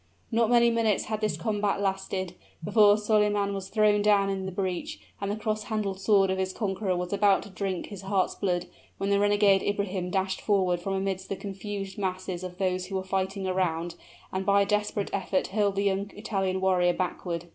[0.31, 4.99] Not many minutes had this combat lasted, before Solyman was thrown down in the breach,
[5.21, 8.65] and the cross handled sword of his conqueror was about to drink his heart's blood,
[8.97, 13.03] when the renegade Ibrahim dashed forward from amidst the confused masses of those who were
[13.03, 13.93] fighting around,
[14.33, 17.45] and by a desperate effort hurled the young Italian warrior backward.